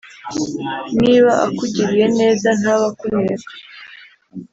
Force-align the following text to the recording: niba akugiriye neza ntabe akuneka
niba 1.01 1.31
akugiriye 1.45 2.07
neza 2.19 2.49
ntabe 2.59 2.85
akuneka 2.91 3.51